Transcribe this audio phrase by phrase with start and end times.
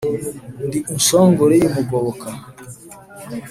[0.65, 2.27] Ndi inshongore y’umugoboka